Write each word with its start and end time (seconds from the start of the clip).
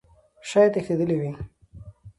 شايد 0.49 0.71
تښتيدلى 0.73 1.15
وي. 1.21 1.31